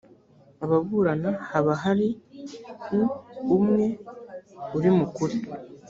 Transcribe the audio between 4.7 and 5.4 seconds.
urimukuri.